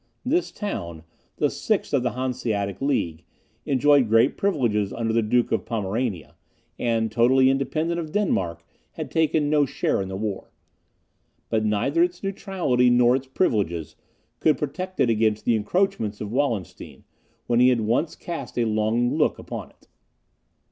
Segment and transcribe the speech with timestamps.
[0.25, 1.03] This town,
[1.37, 3.23] the sixth of the Hanseatic League,
[3.67, 6.33] enjoyed great privileges under the Duke of Pomerania,
[6.79, 10.51] and totally independent of Denmark, had taken no share in the war.
[11.49, 13.95] But neither its neutrality, nor its privileges,
[14.39, 17.03] could protect it against the encroachments of Wallenstein,
[17.45, 19.87] when he had once cast a longing look upon it.